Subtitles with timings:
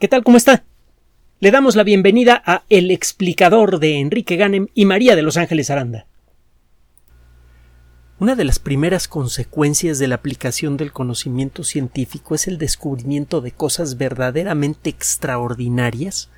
[0.00, 0.24] ¿Qué tal?
[0.24, 0.64] ¿Cómo está?
[1.38, 5.70] Le damos la bienvenida a El explicador de Enrique Ganem y María de Los Ángeles
[5.70, 6.06] Aranda.
[8.18, 13.52] Una de las primeras consecuencias de la aplicación del conocimiento científico es el descubrimiento de
[13.52, 16.28] cosas verdaderamente extraordinarias,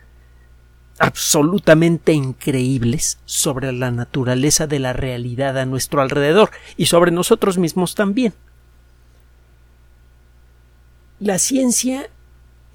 [0.99, 7.95] absolutamente increíbles sobre la naturaleza de la realidad a nuestro alrededor y sobre nosotros mismos
[7.95, 8.35] también.
[11.19, 12.11] La ciencia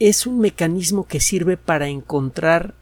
[0.09, 2.73] es un mecanismo que sirve para encontrar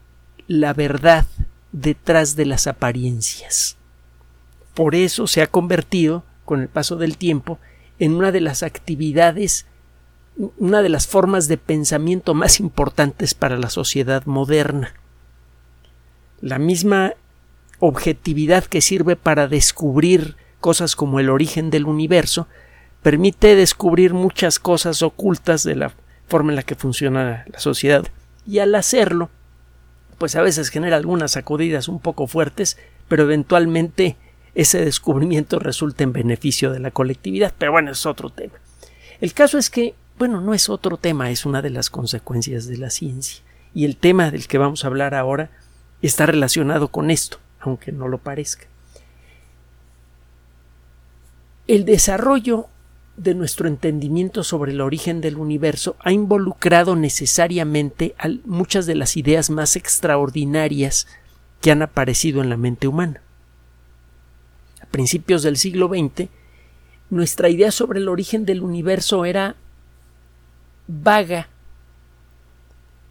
[0.47, 1.25] la verdad
[1.73, 3.75] detrás de las apariencias.
[4.73, 7.59] Por eso se ha convertido, con el paso del tiempo,
[7.99, 9.65] en una de las actividades,
[10.57, 14.93] una de las formas de pensamiento más importantes para la sociedad moderna.
[16.39, 17.15] La misma
[17.79, 22.47] objetividad que sirve para descubrir cosas como el origen del universo,
[23.01, 25.93] permite descubrir muchas cosas ocultas de la
[26.29, 28.07] forma en la que funciona la sociedad.
[28.47, 29.29] Y al hacerlo,
[30.17, 32.77] pues a veces genera algunas sacudidas un poco fuertes,
[33.07, 34.17] pero eventualmente
[34.55, 37.53] ese descubrimiento resulta en beneficio de la colectividad.
[37.57, 38.53] Pero bueno, es otro tema.
[39.21, 42.77] El caso es que, bueno, no es otro tema, es una de las consecuencias de
[42.77, 43.43] la ciencia.
[43.73, 45.51] Y el tema del que vamos a hablar ahora
[46.01, 48.65] está relacionado con esto, aunque no lo parezca.
[51.67, 52.67] El desarrollo
[53.19, 59.17] de nuestro entendimiento sobre el origen del universo ha involucrado necesariamente a muchas de las
[59.17, 61.05] ideas más extraordinarias
[61.59, 63.21] que han aparecido en la mente humana.
[64.81, 66.29] A principios del siglo XX,
[67.09, 69.57] nuestra idea sobre el origen del universo era
[70.87, 71.49] vaga.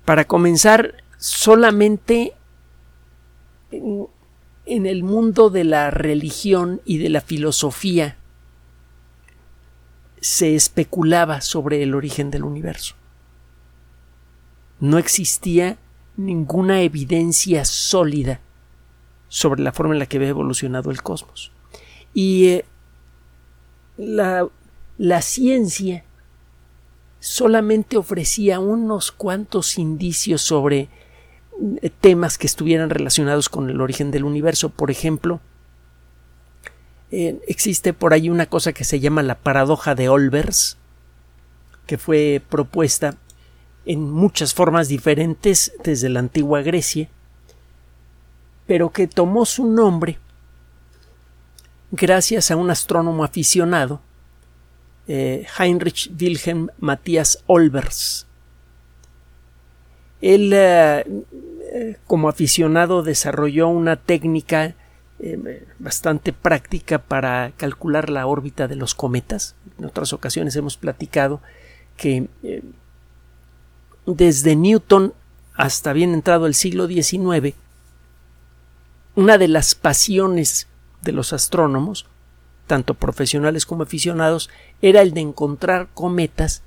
[0.07, 2.33] Para comenzar, solamente
[3.71, 4.07] en,
[4.65, 8.17] en el mundo de la religión y de la filosofía
[10.21, 12.95] se especulaba sobre el origen del universo.
[14.81, 15.79] No existía
[16.17, 18.41] ninguna evidencia sólida
[19.29, 21.53] sobre la forma en la que había evolucionado el cosmos.
[22.15, 22.65] Y eh,
[23.97, 24.49] la,
[24.97, 26.05] la ciencia
[27.21, 30.89] solamente ofrecía unos cuantos indicios sobre
[31.83, 34.71] eh, temas que estuvieran relacionados con el origen del universo.
[34.71, 35.41] Por ejemplo,
[37.11, 40.77] eh, existe por ahí una cosa que se llama la paradoja de Olbers,
[41.87, 43.17] que fue propuesta
[43.87, 47.09] en muchas formas diferentes desde la antigua Grecia,
[48.67, 50.19] pero que tomó su nombre
[51.91, 54.03] gracias a un astrónomo aficionado,
[55.07, 58.27] eh, Heinrich Wilhelm Matthias Olbers.
[60.21, 61.05] Él, eh,
[62.07, 64.75] como aficionado, desarrolló una técnica
[65.21, 69.57] eh, bastante práctica para calcular la órbita de los cometas.
[69.79, 71.41] En otras ocasiones hemos platicado
[71.97, 72.63] que eh,
[74.07, 75.13] desde Newton
[75.55, 77.55] hasta bien entrado el siglo XIX,
[79.17, 80.69] una de las pasiones
[81.03, 82.07] de los astrónomos,
[82.69, 84.51] tanto profesionales como aficionados,
[84.83, 86.63] era el de encontrar cometas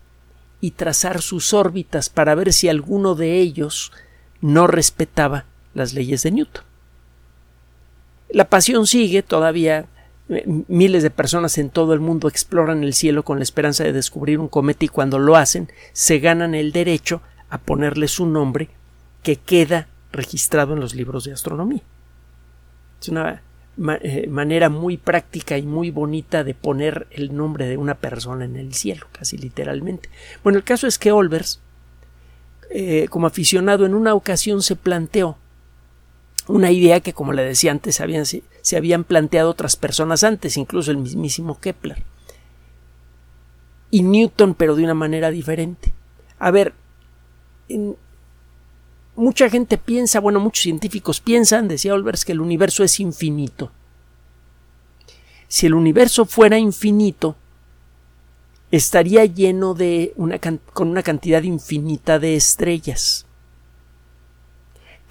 [0.59, 3.93] y trazar sus órbitas para ver si alguno de ellos
[4.41, 6.70] no respetaba las leyes de Newton.
[8.31, 9.85] La pasión sigue, todavía
[10.29, 13.93] eh, miles de personas en todo el mundo exploran el cielo con la esperanza de
[13.93, 18.69] descubrir un cometa y cuando lo hacen se ganan el derecho a ponerle su nombre
[19.23, 21.81] que queda registrado en los libros de astronomía.
[23.01, 23.41] Es una
[24.01, 28.55] eh, manera muy práctica y muy bonita de poner el nombre de una persona en
[28.55, 30.09] el cielo, casi literalmente.
[30.43, 31.59] Bueno, el caso es que Olbers,
[32.69, 35.37] eh, como aficionado, en una ocasión se planteó
[36.47, 38.01] una idea que, como le decía antes,
[38.61, 42.03] se, habían planteado otras personas antes, incluso el mismísimo Kepler.
[43.89, 45.93] Y Newton, pero de una manera diferente.
[46.39, 46.73] A ver,
[49.15, 53.71] mucha gente piensa, bueno, muchos científicos piensan, decía Olbers, que el universo es infinito.
[55.47, 57.35] Si el universo fuera infinito,
[58.71, 63.25] estaría lleno de una, con una cantidad infinita de estrellas.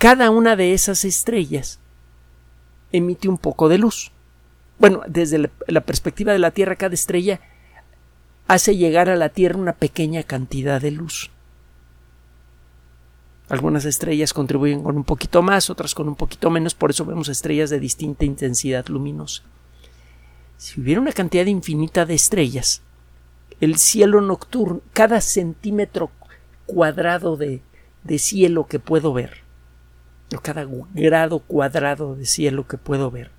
[0.01, 1.79] Cada una de esas estrellas
[2.91, 4.13] emite un poco de luz.
[4.79, 7.39] Bueno, desde la, perspectiva de la Tierra, cada estrella
[8.49, 11.31] hace llegar a la Tierra una pequeña cantidad de luz.
[13.51, 17.29] Algunas estrellas contribuyen con un poquito más, otras con un poquito menos, por eso vemos
[17.29, 19.43] estrellas de distinta intensidad luminosa.
[20.57, 22.81] Si hubiera una cantidad infinita de estrellas,
[23.61, 26.11] el cielo nocturno, cada centímetro
[26.65, 27.61] cuadrado de
[28.19, 29.50] cielo que puedo ver,
[30.39, 33.31] cada grado cuadrado de cielo que puedo ver,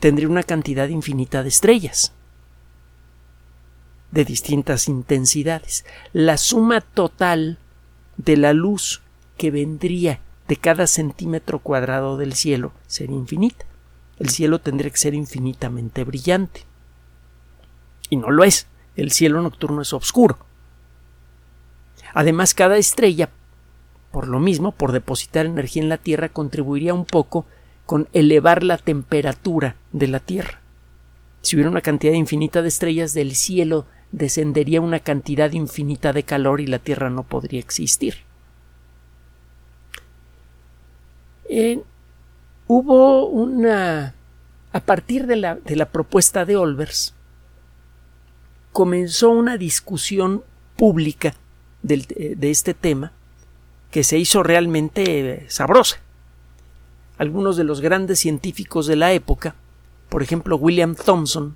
[0.00, 2.12] tendría una cantidad infinita de estrellas
[4.14, 5.84] de distintas intensidades.
[6.12, 7.58] La suma total
[8.16, 9.02] de la luz
[9.36, 13.66] que vendría de cada centímetro cuadrado del cielo sería infinita.
[14.20, 16.64] El cielo tendría que ser infinitamente brillante.
[18.08, 18.68] Y no lo es.
[18.94, 20.38] El cielo nocturno es oscuro.
[22.14, 23.30] Además, cada estrella,
[24.14, 27.46] por lo mismo, por depositar energía en la Tierra, contribuiría un poco
[27.84, 30.60] con elevar la temperatura de la Tierra.
[31.42, 36.60] Si hubiera una cantidad infinita de estrellas del cielo, descendería una cantidad infinita de calor
[36.60, 38.18] y la Tierra no podría existir.
[42.68, 44.14] hubo una...
[44.72, 47.14] A partir de la, de la propuesta de Olbers,
[48.72, 50.44] comenzó una discusión
[50.76, 51.34] pública
[51.82, 53.10] de este tema
[53.94, 56.00] que se hizo realmente sabrosa.
[57.16, 59.54] Algunos de los grandes científicos de la época,
[60.08, 61.54] por ejemplo William Thomson,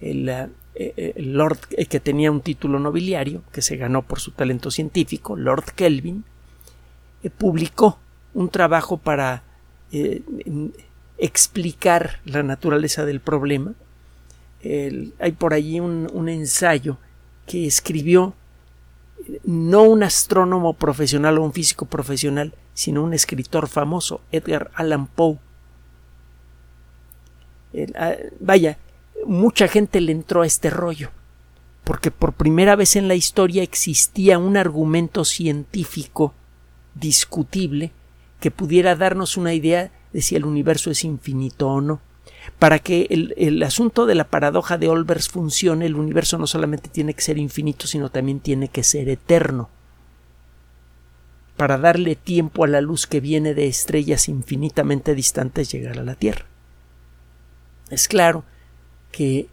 [0.00, 4.30] el, eh, eh, Lord eh, que tenía un título nobiliario que se ganó por su
[4.30, 6.22] talento científico, Lord Kelvin,
[7.36, 7.98] publicó
[8.32, 9.42] un trabajo para
[11.18, 13.74] explicar la naturaleza del problema.
[14.62, 16.98] hay por allí un, ensayo
[17.48, 18.34] que escribió
[19.44, 25.38] no un astrónomo profesional o un físico profesional, sino un escritor famoso, Edgar Allan Poe.
[27.94, 28.78] Ah, vaya,
[29.26, 31.10] mucha gente le entró a este rollo,
[31.84, 36.34] porque por primera vez en la historia existía un argumento científico
[36.94, 37.92] discutible
[38.40, 42.00] que pudiera darnos una idea de si el universo es infinito o no.
[42.58, 43.06] Para que
[43.36, 47.38] el, asunto de la paradoja de Olbers funcione, el universo no solamente tiene que ser
[47.38, 49.68] infinito, sino también tiene que ser eterno.
[51.56, 56.14] Para darle tiempo a la luz que viene de estrellas infinitamente distantes llegar a la
[56.14, 56.46] Tierra.
[57.90, 58.44] Es claro
[59.12, 59.48] que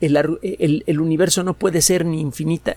[0.00, 2.76] el, el universo no puede ser ni infinita,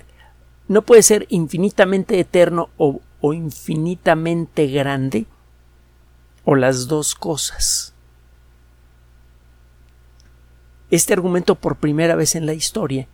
[0.70, 5.26] no puede ser infinitamente eterno o, o infinitamente grande
[6.46, 7.94] o las dos cosas.
[10.92, 13.08] Este argumento por primera vez en la historia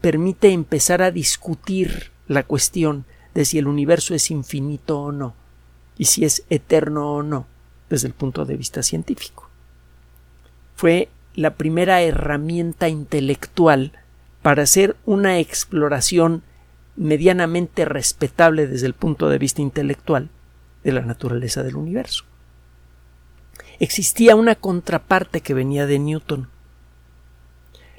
[0.00, 3.04] permite empezar a discutir la cuestión
[3.34, 5.34] de si el universo es infinito o no,
[5.98, 7.46] y si es eterno o no,
[7.90, 9.48] desde el punto de vista científico.
[10.76, 13.92] Fue la primera herramienta intelectual
[14.42, 16.42] para hacer una exploración
[16.94, 20.30] medianamente respetable desde el punto de vista intelectual
[20.84, 22.24] de la naturaleza del universo.
[23.78, 26.48] Existía una contraparte que venía de Newton.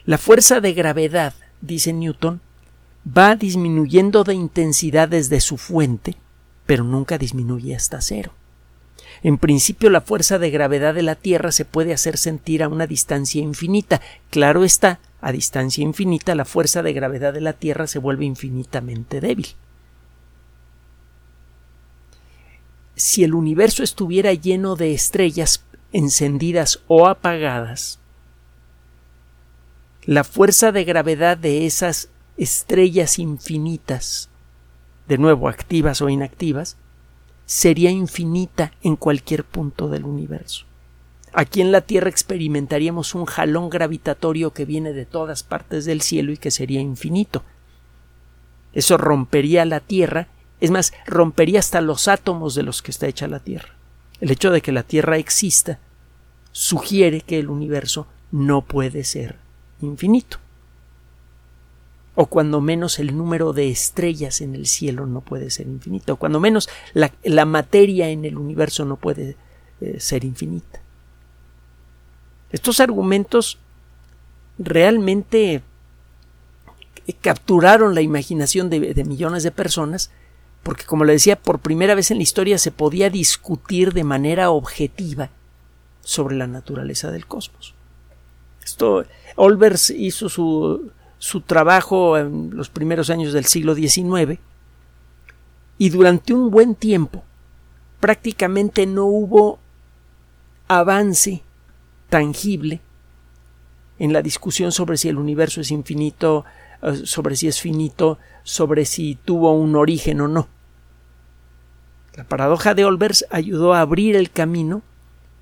[0.06, 2.42] La fuerza de gravedad, dice Newton,
[3.06, 6.16] va disminuyendo de intensidad desde su fuente,
[6.66, 8.34] pero nunca disminuye hasta cero.
[9.24, 12.88] En principio la fuerza de gravedad de la Tierra se puede hacer sentir a una
[12.88, 14.02] distancia infinita.
[14.30, 19.20] Claro está, a distancia infinita la fuerza de gravedad de la Tierra se vuelve infinitamente
[19.22, 19.48] débil.
[22.98, 25.64] Si el universo estuviera lleno de estrellas
[25.94, 28.00] encendidas o apagadas,
[30.04, 34.30] la fuerza de gravedad de esas estrellas infinitas,
[35.08, 36.76] de nuevo activas o inactivas,
[37.46, 40.66] sería infinita en cualquier punto del universo.
[41.34, 46.32] Aquí en la Tierra experimentaríamos un jalón gravitatorio que viene de todas partes del cielo
[46.32, 47.44] y que sería infinito.
[48.74, 50.30] Eso rompería la Tierra
[50.60, 53.76] es más, rompería hasta los átomos de los que está hecha la Tierra.
[54.20, 55.80] El hecho de que la Tierra exista
[56.52, 59.38] sugiere que el universo no puede ser
[59.82, 60.40] infinito.
[62.16, 66.14] O cuando menos el número de estrellas en el cielo no puede ser infinito.
[66.14, 69.38] O cuando menos la, materia en el universo no puede
[69.82, 70.82] eh, ser infinita.
[72.52, 73.60] Estos argumentos
[74.58, 75.62] realmente
[77.22, 80.10] capturaron la imaginación de millones de personas
[80.68, 84.50] porque como le decía, por primera vez en la historia se podía discutir de manera
[84.50, 85.30] objetiva
[86.02, 87.74] sobre la naturaleza del cosmos.
[88.66, 89.06] Esto,
[89.38, 94.42] Olbers hizo su, su trabajo en los primeros años del siglo XIX
[95.78, 97.24] y durante un buen tiempo
[98.02, 99.60] prácticamente no hubo
[100.68, 101.44] avance
[102.10, 102.82] tangible
[104.00, 106.44] en la discusión sobre si el universo es infinito,
[106.82, 110.57] eh, sobre si es finito, sobre si tuvo un origen o no.
[112.18, 114.82] La paradoja de Olbers ayudó a abrir el camino,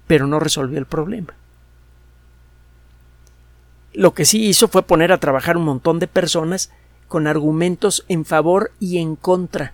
[0.07, 1.33] pero no resolvió el problema.
[3.93, 6.69] Lo que sí hizo fue poner a trabajar un montón de personas
[7.07, 9.71] con argumentos en favor y en contra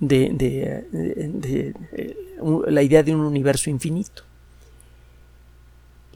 [0.00, 0.86] de, de,
[1.92, 2.16] eh,
[2.66, 4.24] la idea de un universo infinito.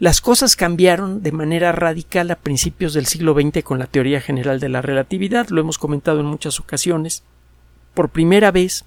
[0.01, 4.59] Las cosas cambiaron de manera radical a principios del siglo XX con la teoría general
[4.59, 7.23] de la relatividad, lo hemos comentado en muchas ocasiones.
[7.95, 8.85] por primera vez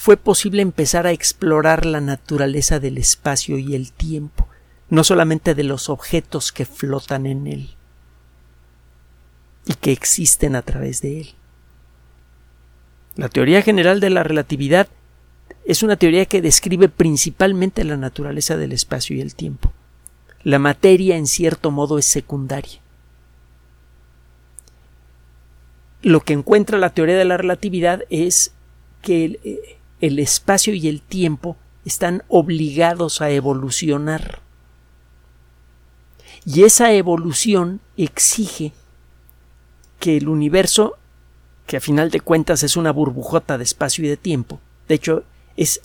[0.00, 4.48] fue posible empezar a explorar la naturaleza del espacio y el tiempo,
[4.88, 7.68] no solamente de los objetos que flotan en él
[9.66, 11.34] y que existen a través de él.
[13.14, 14.88] La teoría general de la relatividad
[15.66, 19.70] es una teoría que describe principalmente la naturaleza del espacio y el tiempo.
[20.44, 22.80] La materia en cierto modo es secundaria.
[26.00, 28.54] Lo que encuentra la teoría de la relatividad es
[29.02, 34.40] que el, espacio y el tiempo están obligados a evolucionar.
[36.44, 38.72] Y esa evolución exige
[39.98, 40.96] que el universo,
[41.66, 45.24] que a final de cuentas es una burbujota de espacio y de tiempo, de hecho,
[45.56, 45.82] es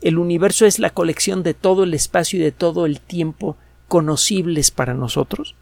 [0.00, 3.56] el universo es la colección de todo el espacio y de todo el tiempo
[3.88, 5.54] conocibles para nosotros.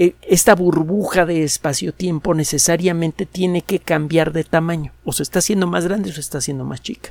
[0.00, 4.92] E, esta burbuja de espacio-tiempo necesariamente tiene que cambiar de tamaño.
[5.04, 7.10] O se está haciendo más grande o se está haciendo más chica.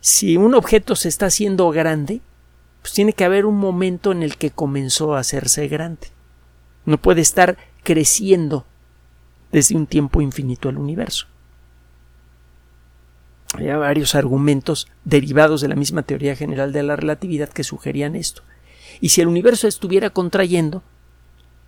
[0.00, 2.20] Si un objeto se está haciendo grande,
[2.80, 6.06] pues tiene que haber un momento en el que comenzó a hacerse grande.
[6.86, 8.64] No puede estar creciendo
[9.50, 11.26] desde un tiempo infinito el universo.
[13.54, 18.42] Hay varios argumentos derivados de la misma teoría general de la relatividad que sugerían esto.
[19.00, 20.82] Y si el universo estuviera contrayendo,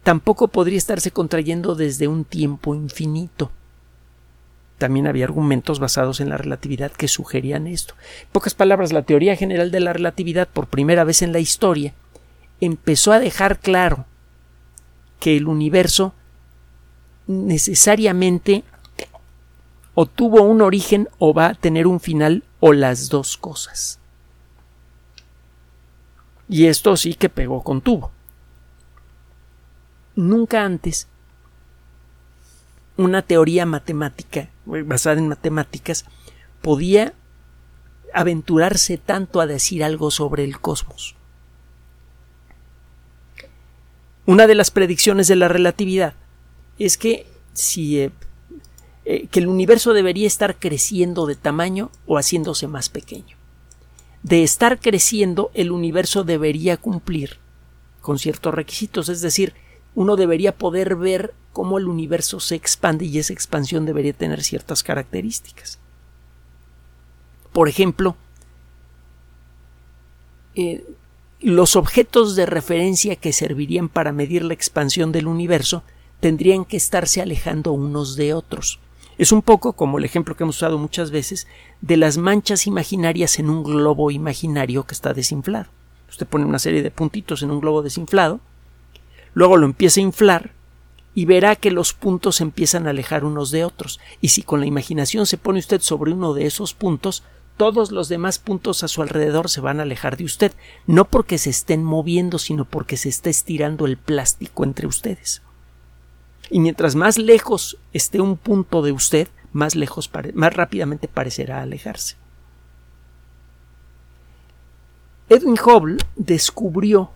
[0.02, 3.50] tampoco podría estarse contrayendo desde un tiempo infinito.
[4.78, 7.94] También había argumentos basados en la relatividad que sugerían esto.
[8.22, 11.92] En pocas palabras, la teoría general de la relatividad, por primera vez en la historia,
[12.60, 14.06] empezó a dejar claro
[15.18, 16.14] que el universo
[17.26, 18.64] necesariamente
[19.94, 23.99] o tuvo un origen o va a tener un final o las dos cosas.
[26.50, 28.10] Y esto sí que pegó con tubo.
[30.16, 31.06] Nunca antes
[32.96, 36.06] una teoría matemática basada en matemáticas
[36.60, 37.14] podía
[38.12, 41.14] aventurarse tanto a decir algo sobre el cosmos.
[44.26, 46.14] Una de las predicciones de la relatividad
[46.80, 48.10] es que si eh,
[49.04, 53.39] eh, que el universo debería estar creciendo de tamaño o haciéndose más pequeño
[54.22, 57.38] de estar creciendo, el universo debería cumplir
[58.00, 59.54] con ciertos requisitos, es decir,
[59.94, 64.82] uno debería poder ver cómo el universo se expande y esa expansión debería tener ciertas
[64.82, 65.78] características.
[67.52, 68.16] Por ejemplo,
[70.54, 70.84] eh,
[71.40, 75.82] los objetos de referencia que servirían para medir la expansión del universo
[76.20, 78.78] tendrían que estarse alejando unos de otros.
[79.20, 81.46] Es un poco como el ejemplo que hemos usado muchas veces
[81.82, 85.66] de las manchas imaginarias en un globo imaginario que está desinflado.
[86.08, 88.40] Usted pone una serie de puntitos en un globo desinflado,
[89.34, 90.54] luego lo empieza a inflar
[91.14, 94.00] y verá que los puntos empiezan a alejar unos de otros.
[94.22, 97.22] Y si con la imaginación se pone usted sobre uno de esos puntos,
[97.58, 100.52] todos los demás puntos a su alrededor se van a alejar de usted,
[100.86, 105.42] no porque se estén moviendo, sino porque se está estirando el plástico entre ustedes
[106.50, 112.16] y mientras más lejos esté un punto de usted, más lejos más rápidamente parecerá alejarse.
[115.28, 117.10] Edwin Hubble descubrió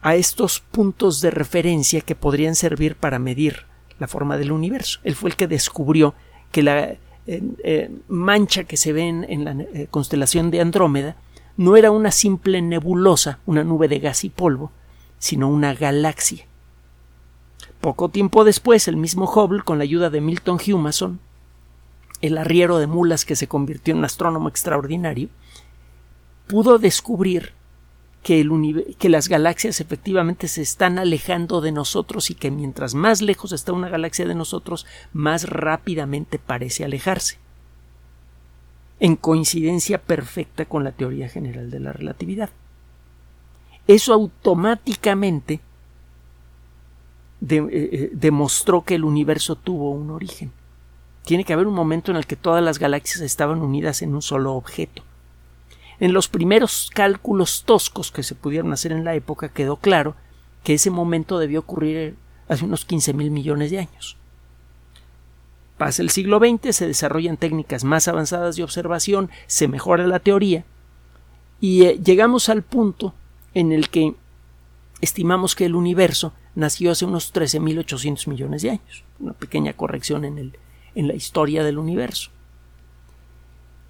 [0.00, 3.64] a estos puntos de referencia que podrían servir para medir
[3.98, 5.00] la forma del universo.
[5.04, 6.14] Él fue el que descubrió
[6.50, 11.16] que la eh, eh, mancha que se ve en, la eh, constelación de Andrómeda
[11.56, 14.72] no era una simple nebulosa, una nube de gas y polvo,
[15.18, 16.46] sino una galaxia.
[17.82, 21.18] Poco tiempo después, el mismo Hubble, con la ayuda de Milton Humason,
[22.20, 25.28] el arriero de mulas que se convirtió en un astrónomo extraordinario,
[26.46, 27.54] pudo descubrir
[28.22, 33.50] que, que, las galaxias efectivamente se están alejando de nosotros y que mientras más lejos
[33.50, 37.38] está una galaxia de nosotros, más rápidamente parece alejarse.
[39.00, 42.50] En coincidencia perfecta con la teoría general de la relatividad.
[43.88, 45.60] Eso automáticamente
[47.48, 50.52] eh, eh, demostró que el universo tuvo un origen.
[51.24, 54.22] Tiene que haber un momento en el que todas las galaxias estaban unidas en un
[54.22, 55.02] solo objeto.
[55.98, 60.14] En los primeros cálculos toscos que se pudieron hacer en la época quedó claro
[60.62, 62.16] que ese momento debió ocurrir
[62.48, 64.16] hace unos 15 mil millones de años.
[65.78, 70.64] Pasa el siglo XX, se desarrollan técnicas más avanzadas de observación, se mejora la teoría
[71.60, 73.14] y eh, llegamos al punto
[73.54, 74.14] en el que
[75.00, 79.04] estimamos que el universo nació hace unos 13.800 millones de años.
[79.18, 80.58] Una pequeña corrección en, el,
[80.94, 82.30] en la historia del universo.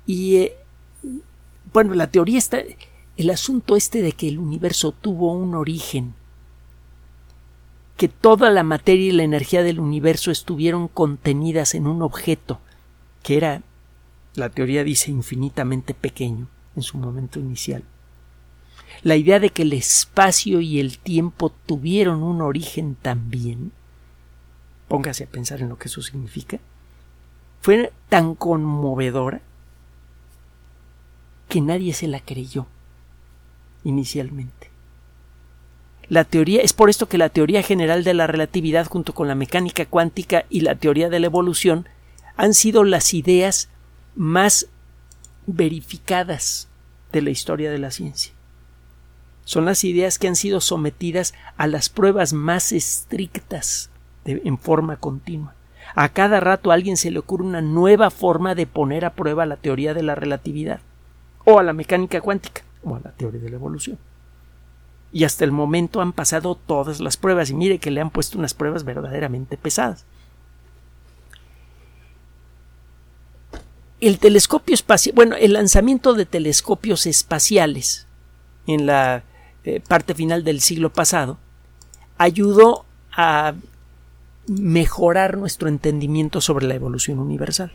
[0.06, 0.56] Y eh,
[1.72, 2.62] bueno, la teoría está.
[3.16, 6.14] El asunto este de que el universo tuvo un origen
[7.96, 12.58] que toda la materia y la energía del universo estuvieron contenidas en un objeto
[13.22, 13.62] que era,
[14.34, 17.84] la teoría dice, infinitamente pequeño en su momento inicial.
[19.02, 23.72] La idea de que el espacio y el tiempo tuvieron un origen también,
[24.86, 26.60] póngase a pensar en lo que eso significa,
[27.60, 29.40] fue tan conmovedora
[31.48, 32.66] que nadie se la creyó
[33.84, 34.70] inicialmente.
[36.08, 39.34] La teoría es por esto que la teoría general de la relatividad junto con la
[39.34, 41.88] mecánica cuántica y la teoría de la evolución
[42.36, 43.68] han sido las ideas
[44.14, 44.66] más
[45.46, 46.68] verificadas
[47.12, 48.32] de la historia de la ciencia.
[49.44, 53.90] Son las ideas que han sido sometidas a las pruebas más estrictas
[54.24, 55.54] en forma continua.
[55.94, 59.44] A cada rato a alguien se le ocurre una nueva forma de poner a prueba
[59.46, 60.80] la teoría de la relatividad,
[61.44, 63.98] o a la mecánica cuántica, o a la teoría de la evolución.
[65.12, 68.38] Y hasta el momento han pasado todas las pruebas, y mire que le han puesto
[68.38, 70.06] unas pruebas verdaderamente pesadas.
[74.00, 78.06] El telescopio espacial, bueno, el lanzamiento de telescopios espaciales
[78.66, 79.22] en la
[79.64, 81.38] eh, parte final del siglo pasado
[82.18, 83.54] ayudó a
[84.46, 87.72] mejorar nuestro entendimiento sobre la evolución universal.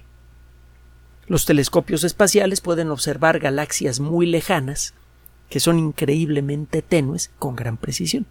[1.27, 4.93] Los telescopios espaciales pueden observar galaxias muy lejanas,
[5.49, 8.25] que son increíblemente tenues, con gran precisión,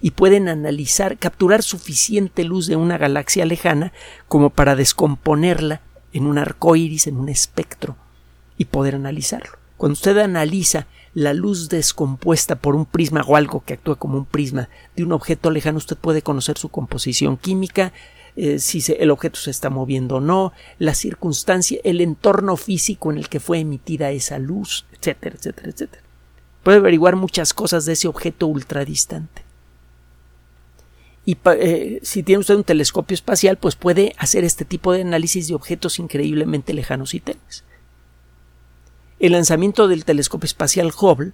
[0.00, 3.92] y pueden analizar, capturar suficiente luz de una galaxia lejana
[4.28, 5.80] como para descomponerla
[6.12, 7.96] en un arco iris, en un espectro,
[8.58, 9.58] y poder analizarlo.
[9.76, 14.24] Cuando usted analiza la luz descompuesta por un prisma o algo que actúa como un
[14.24, 17.92] prisma de un objeto lejano, usted puede conocer su composición química,
[18.34, 23.18] eh, si el objeto se está moviendo o no, la circunstancia, el entorno físico en
[23.18, 26.02] el que fue emitida esa luz, etcétera, etcétera, etcétera.
[26.62, 29.42] Puede averiguar muchas cosas de ese objeto ultradistante.
[31.26, 35.48] Y eh, si tiene usted un telescopio espacial, pues puede hacer este tipo de análisis
[35.48, 37.64] de objetos increíblemente lejanos y tenues.
[39.22, 41.30] El lanzamiento del telescopio espacial Hubble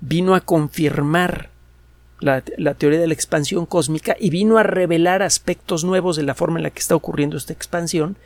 [0.00, 1.50] vino a confirmar
[2.20, 6.60] la, teoría de la expansión cósmica y vino a revelar aspectos nuevos de la forma
[6.60, 8.16] en la que está ocurriendo esta expansión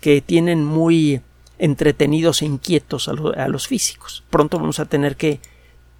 [0.00, 1.20] que tienen muy
[1.58, 4.24] entretenidos e inquietos a, los físicos.
[4.30, 5.40] Pronto vamos a tener que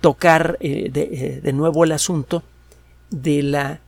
[0.00, 2.42] tocar eh, eh, de, nuevo el asunto
[3.10, 3.80] de la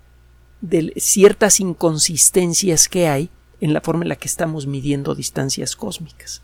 [0.61, 3.31] de ciertas inconsistencias que hay
[3.63, 6.43] en la forma en la que estamos midiendo distancias cósmicas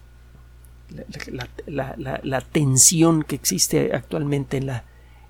[1.67, 4.85] la, tensión que existe actualmente en la,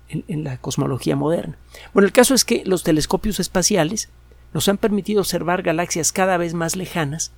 [0.07, 1.57] en, la cosmología moderna.
[1.93, 4.09] Bueno, el caso es que los telescopios espaciales
[4.53, 7.31] nos han permitido observar galaxias cada vez más lejanas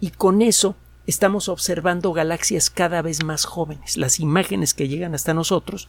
[0.00, 3.96] y con eso estamos observando galaxias cada vez más jóvenes.
[3.96, 5.88] Las imágenes que llegan hasta nosotros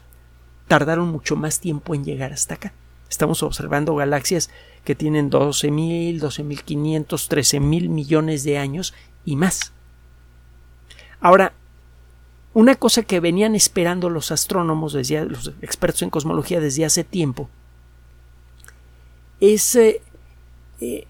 [0.67, 2.73] tardaron mucho más tiempo en llegar hasta acá.
[3.09, 4.49] Estamos observando galaxias
[4.83, 8.93] que tienen 12.000, 12.500, 13.000 millones de años
[9.25, 9.73] y más.
[11.19, 11.53] Ahora,
[12.53, 17.49] una cosa que venían esperando los astrónomos, desde, los expertos en cosmología desde hace tiempo,
[19.39, 20.01] es eh,
[20.81, 21.07] eh,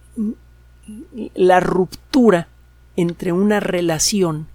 [1.36, 2.48] la ruptura
[2.96, 4.48] entre una relación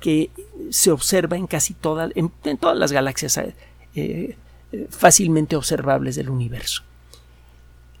[0.00, 0.30] que
[0.70, 3.40] se observa en casi todas, en, todas las galaxias
[3.94, 4.36] eh,
[4.90, 6.82] fácilmente observables del universo.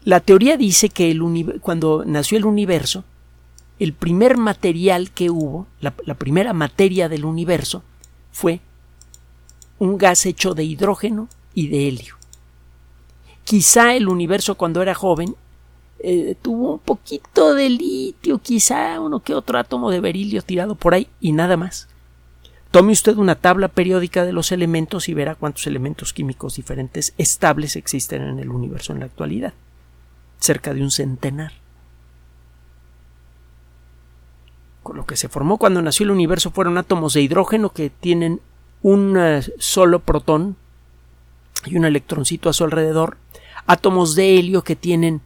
[0.04, 1.16] La teoría dice que
[1.60, 3.04] cuando nació el universo,
[3.82, 7.82] el primer material que hubo, la, primera materia del universo,
[8.30, 8.60] fue
[9.80, 12.14] un gas hecho de hidrógeno y de helio.
[13.42, 15.34] Quizá el universo cuando era joven
[15.98, 20.94] eh, tuvo un poquito de litio, quizá uno que otro átomo de berilio tirado por
[20.94, 21.88] ahí y nada más.
[22.70, 27.74] Tome usted una tabla periódica de los elementos y verá cuántos elementos químicos diferentes estables
[27.74, 29.54] existen en el universo en la actualidad.
[30.38, 31.61] Cerca de un centenar.
[34.92, 38.40] Lo que se formó cuando nació el universo fueron átomos de hidrógeno que tienen
[38.82, 40.56] un eh, solo protón
[41.64, 43.16] y un electroncito a su alrededor,
[43.66, 45.20] átomos de helio que tienen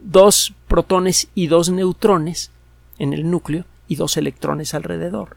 [0.00, 2.50] dos protones y dos neutrones
[2.98, 5.36] en el núcleo y dos electrones alrededor.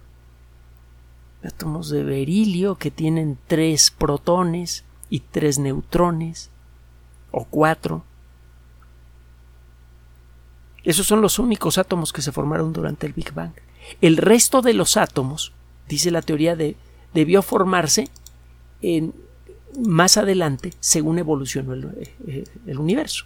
[1.44, 6.50] Átomos de berilio que tienen tres protones y tres neutrones
[7.32, 8.04] o cuatro
[10.88, 13.52] esos son los únicos átomos que se formaron durante el Big Bang.
[14.00, 15.52] El resto de los átomos,
[15.90, 16.78] dice la teoría, de,
[17.14, 18.08] debió formarse
[18.82, 19.14] en,
[19.78, 23.26] más adelante según evolucionó el, eh, el universo.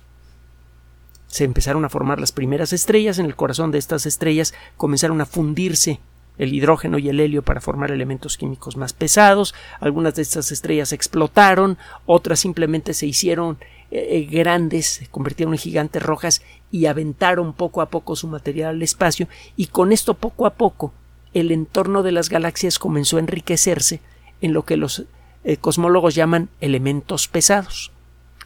[1.28, 5.28] Se empezaron a formar las primeras estrellas, en el corazón de estas estrellas comenzaron a
[5.28, 6.00] fundirse
[6.38, 9.54] el hidrógeno y el helio para formar elementos químicos más pesados.
[9.80, 13.58] Algunas de estas estrellas explotaron, otras simplemente se hicieron
[13.92, 16.42] eh, eh, grandes, se convirtieron en gigantes rojas
[16.72, 20.94] y aventaron poco a poco su material al espacio y con esto poco a poco
[21.34, 24.02] el entorno de las galaxias comenzó a enriquecerse
[24.42, 25.06] en lo que los
[25.44, 27.92] eh, cosmólogos llaman elementos pesados.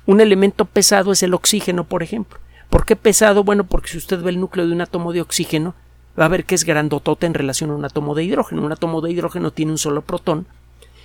[0.05, 2.39] Un elemento pesado es el oxígeno, por ejemplo.
[2.69, 3.43] ¿Por qué pesado?
[3.43, 5.73] Bueno, porque si usted ve el núcleo de un átomo de oxígeno,
[6.19, 8.63] va a ver que es grandotote en relación a un átomo de hidrógeno.
[8.63, 10.47] Un átomo de hidrógeno tiene un solo protón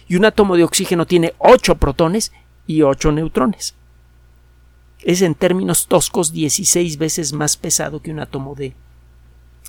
[0.08, 2.32] y un átomo de oxígeno tiene ocho protones
[2.66, 3.74] y ocho neutrones.
[5.02, 8.74] Es en términos toscos 16 veces más pesado que un átomo de,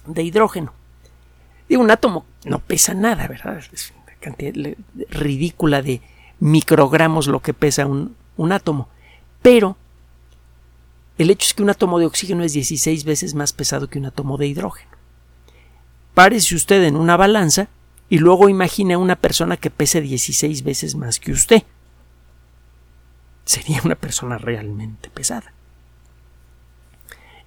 [0.05, 0.73] de hidrógeno.
[1.69, 3.61] Y un átomo no pesa nada, ¿verdad?
[3.71, 4.75] Es una cantidad
[5.09, 6.01] ridícula de
[6.39, 8.89] microgramos lo que pesa un, un átomo.
[9.41, 9.77] Pero
[11.17, 14.05] el hecho es que un átomo de oxígeno es 16 veces más pesado que un
[14.05, 15.00] átomo de hidrógeno.
[16.13, 17.67] Párese usted en una balanza
[18.09, 21.63] y luego imagine a una persona que pese 16 veces más que usted.
[23.45, 25.53] Sería una persona realmente pesada.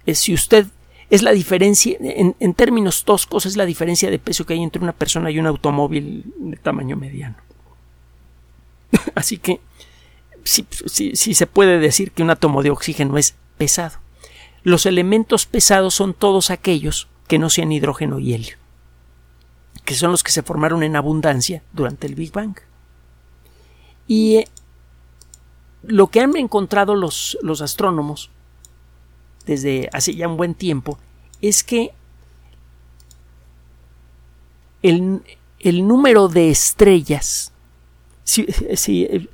[0.05, 0.67] Es si usted
[1.09, 4.81] es la diferencia, en, en, términos toscos, es la diferencia de peso que hay entre
[4.81, 7.35] una persona y un automóvil de tamaño mediano.
[9.15, 9.61] Así que
[10.45, 10.65] sí,
[11.33, 13.97] se puede decir que un átomo de oxígeno es pesado.
[14.63, 18.57] Los elementos pesados son todos aquellos que no sean hidrógeno y helio,
[19.83, 22.55] que son los que se formaron en abundancia durante el Big Bang.
[24.07, 24.47] Y eh,
[25.83, 28.29] lo que han encontrado los, los astrónomos
[29.45, 30.97] desde hace ya un buen tiempo
[31.41, 31.91] es que
[34.81, 35.21] el,
[35.59, 37.51] el número de estrellas,
[38.23, 39.29] si, si,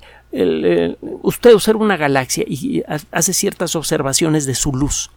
[1.02, 5.12] usted observa una galaxia y hace ciertas observaciones de su luz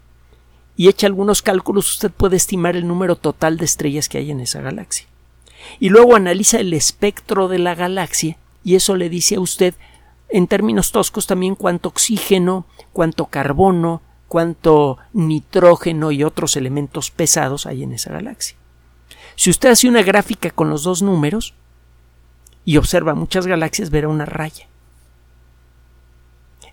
[0.76, 4.40] y echa algunos cálculos, usted puede estimar el número total de estrellas que hay en
[4.40, 5.06] esa galaxia.
[5.78, 9.74] Y luego analiza el espectro de la galaxia y eso le dice a usted
[10.28, 17.84] en términos toscos también cuánto oxígeno, cuánto carbono, cuánto nitrógeno y otros elementos pesados hay
[17.84, 18.56] en esa galaxia.
[19.36, 21.54] Si usted hace una gráfica con los dos números
[22.64, 24.66] y observa muchas galaxias, verá una raya.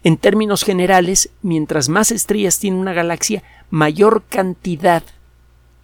[0.03, 5.01] En términos generales, mientras más estrellas tiene una galaxia, mayor cantidad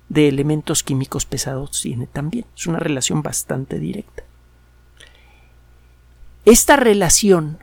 [0.09, 2.45] de elementos químicos pesados tiene también.
[2.55, 4.23] Es una relación bastante directa.
[6.45, 7.59] Esta relación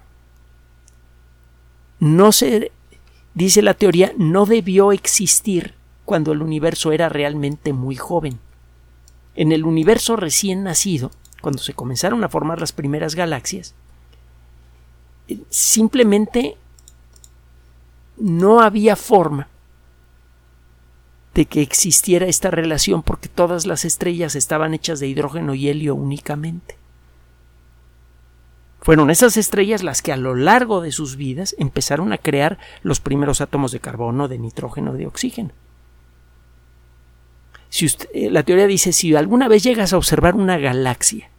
[2.00, 2.72] no se,
[3.34, 8.38] dice la teoría, no debió existir cuando el universo era realmente muy joven.
[9.37, 11.10] En el universo recién nacido,
[11.40, 13.74] cuando se comenzaron a formar las primeras galaxias,
[15.48, 16.56] simplemente
[18.16, 19.48] no había forma
[21.34, 25.94] de que existiera esta relación porque todas las estrellas estaban hechas de hidrógeno y helio
[25.94, 26.76] únicamente.
[28.80, 33.00] Fueron esas estrellas las que a lo largo de sus vidas empezaron a crear los
[33.00, 35.50] primeros átomos de carbono, de nitrógeno, de oxígeno.
[37.70, 41.30] Si eh, la teoría dice si alguna vez llegas a observar una galaxia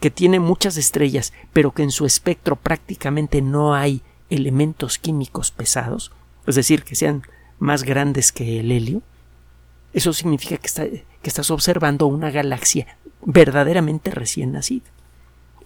[0.00, 6.10] que tiene muchas estrellas, pero que en su espectro prácticamente no hay elementos químicos pesados,
[6.46, 7.22] es decir, que sean
[7.58, 9.02] más grandes que el helio,
[9.94, 14.84] eso significa que, estás observando una galaxia verdaderamente recién nacida.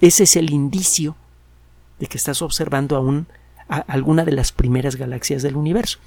[0.01, 1.17] Ese es el indicio
[1.99, 3.27] de que estás observando
[3.69, 5.99] a alguna de las primeras galaxias del universo.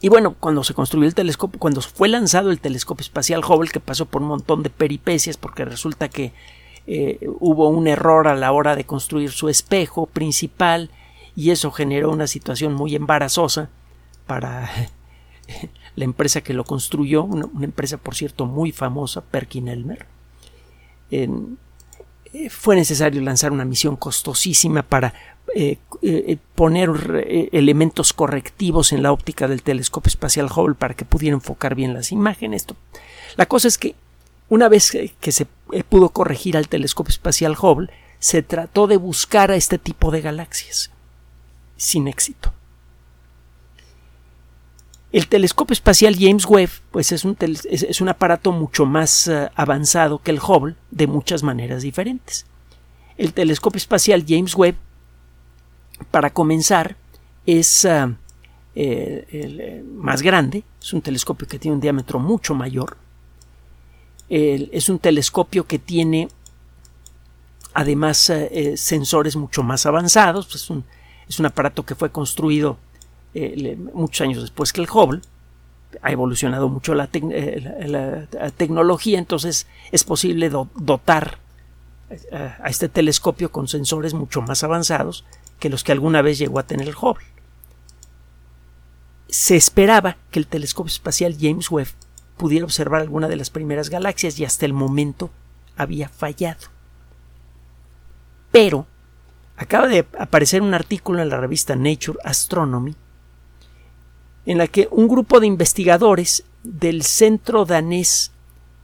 [0.00, 3.78] Y bueno, cuando se construyó el telescopio, cuando fue lanzado el telescopio espacial Hubble, que
[3.78, 6.32] pasó por un montón de peripecias, porque resulta que
[6.88, 10.90] eh, hubo un error a la hora de construir su espejo principal
[11.36, 13.70] y eso generó una situación muy embarazosa
[14.26, 14.68] para
[15.96, 20.06] la empresa que lo construyó, una, empresa por cierto muy famosa, Perkin Elmer.
[21.10, 21.28] Eh,
[22.48, 25.12] fue necesario lanzar una misión costosísima para
[25.54, 25.76] eh,
[26.54, 26.88] poner
[27.52, 32.10] elementos correctivos en la óptica del telescopio espacial Hubble para que pudiera enfocar bien las
[32.10, 32.66] imágenes.
[33.36, 33.94] La cosa es que
[34.52, 39.50] una vez que se eh, pudo corregir al telescopio espacial Hubble, se trató de buscar
[39.50, 40.90] a este tipo de galaxias,
[41.78, 42.52] sin éxito.
[45.12, 50.18] El telescopio espacial James Webb pues es, un, es, un aparato mucho más uh, avanzado
[50.22, 52.46] que el Hubble de muchas maneras diferentes.
[53.18, 54.76] El telescopio espacial James Webb,
[56.10, 56.96] para comenzar,
[57.44, 58.14] es uh,
[58.74, 62.96] el, el, más grande, es un telescopio que tiene un diámetro mucho mayor,
[64.30, 66.28] es un telescopio que tiene
[67.74, 70.46] además eh, eh, sensores mucho más avanzados.
[70.46, 70.84] Pues es, un,
[71.28, 72.78] es, un, aparato que fue construido
[73.34, 75.20] eh, muchos años después que el Hubble.
[76.00, 81.38] ha evolucionado mucho la, eh, tecnología, entonces es posible dotar
[82.10, 85.24] eh, a este telescopio con sensores mucho más avanzados
[85.58, 87.26] que los que alguna vez llegó a tener el Hubble.
[89.28, 91.88] Se esperaba que el telescopio espacial James Webb
[92.36, 95.30] pudiera observar alguna de las primeras galaxias y hasta el momento
[95.76, 96.68] había fallado.
[98.50, 98.86] Pero
[99.56, 102.94] acaba de aparecer un artículo en la revista Nature Astronomy
[104.46, 108.32] en la que un grupo de investigadores del Centro Danés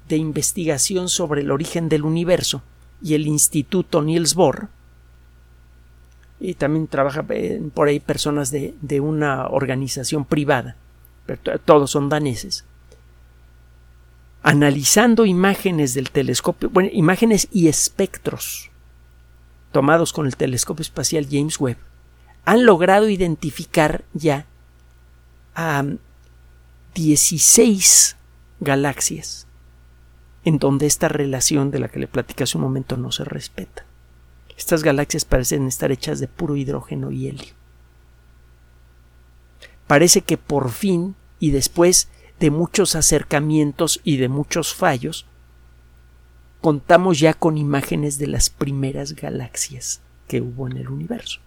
[0.08, 2.62] de Investigación sobre el Origen del Universo
[3.02, 4.68] y el Instituto Niels Bohr,
[6.40, 10.76] y también trabaja eh, por ahí personas de, de una organización privada,
[11.26, 12.64] pero todos son daneses,
[14.42, 18.70] analizando imágenes del telescopio, bueno, imágenes y espectros
[19.72, 21.76] tomados con el telescopio espacial James Webb,
[22.44, 24.46] han logrado identificar ya
[25.60, 25.84] a
[26.94, 28.16] 16
[28.60, 29.48] galaxias
[30.44, 33.84] en donde esta relación de la que le platicé hace un momento no se respeta.
[34.56, 37.54] Estas galaxias parecen estar hechas de puro hidrógeno y helio.
[39.88, 45.26] Parece que por fin y después de muchos acercamientos y de muchos fallos,
[46.60, 51.40] contamos ya con imágenes de las primeras galaxias que hubo en el universo.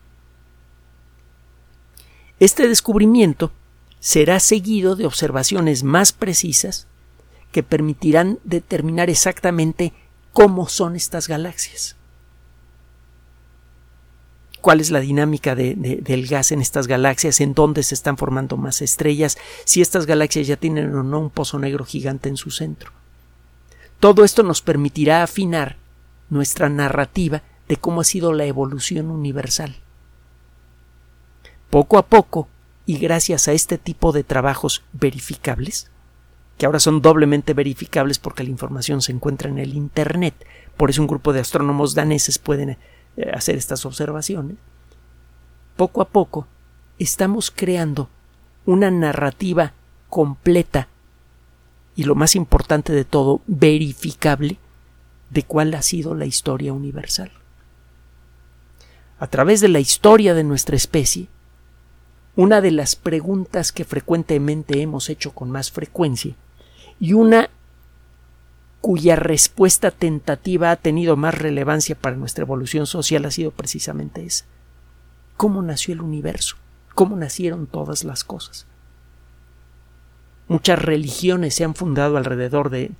[2.39, 3.53] Este descubrimiento
[4.01, 6.87] será seguido de observaciones más precisas
[7.53, 9.93] que permitirán determinar exactamente
[10.33, 11.95] cómo son estas galaxias.
[14.61, 18.81] cuál es la dinámica del gas en estas galaxias, en dónde se están formando más
[18.81, 22.91] estrellas, si estas galaxias ya tienen o no un pozo negro gigante en su centro.
[23.99, 25.77] Todo esto nos permitirá afinar
[26.29, 29.75] nuestra narrativa de cómo ha sido la evolución universal.
[31.69, 32.47] Poco a poco,
[32.85, 35.91] y gracias a este tipo de trabajos verificables,
[36.57, 40.35] que ahora son doblemente verificables porque la información se encuentra en el Internet,
[40.77, 42.77] por eso un grupo de astrónomos daneses pueden eh,
[43.33, 44.57] hacer estas observaciones,
[45.75, 46.47] poco a poco
[46.99, 48.09] estamos creando
[48.65, 49.73] una narrativa
[50.09, 50.87] completa
[51.95, 54.57] y lo más importante de todo, verificable
[55.29, 57.31] de cuál ha sido la historia universal.
[59.19, 61.27] A través de la historia de nuestra especie,
[62.41, 66.33] una de las preguntas que frecuentemente hemos hecho con más frecuencia
[66.99, 67.51] y una
[68.81, 74.45] cuya respuesta tentativa ha tenido más relevancia para nuestra evolución social ha sido precisamente esa.
[75.37, 76.55] ¿Cómo nació el universo?
[76.95, 78.65] ¿Cómo nacieron todas las cosas?
[80.47, 82.91] Muchas religiones se han fundado alrededor de,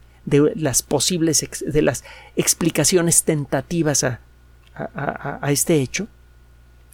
[0.56, 2.04] las posibles de las
[2.36, 4.20] explicaciones tentativas a,
[4.76, 6.08] a este hecho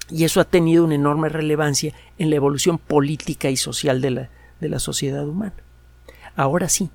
[0.09, 4.29] y eso ha tenido una enorme relevancia en la evolución política y social de la,
[4.59, 5.55] de la sociedad humana.
[6.35, 6.89] Ahora sí,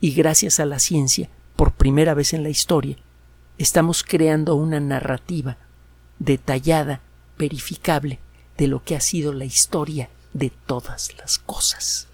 [0.00, 2.96] y gracias a la ciencia, por primera vez en la historia,
[3.58, 5.56] estamos creando una narrativa
[6.18, 7.00] detallada,
[7.38, 8.18] verificable,
[8.56, 12.08] de lo que ha sido la historia de todas las cosas.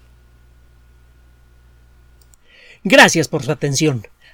[2.83, 4.05] Gracias por su atención.